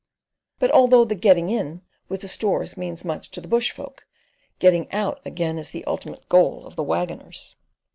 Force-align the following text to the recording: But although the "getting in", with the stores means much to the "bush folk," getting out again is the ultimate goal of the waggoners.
But 0.57 0.71
although 0.71 1.05
the 1.05 1.13
"getting 1.13 1.51
in", 1.51 1.83
with 2.09 2.21
the 2.21 2.27
stores 2.27 2.75
means 2.75 3.05
much 3.05 3.29
to 3.29 3.39
the 3.39 3.47
"bush 3.47 3.69
folk," 3.69 4.07
getting 4.57 4.91
out 4.91 5.19
again 5.25 5.59
is 5.59 5.69
the 5.69 5.85
ultimate 5.85 6.27
goal 6.27 6.65
of 6.65 6.75
the 6.75 6.81
waggoners. 6.83 7.55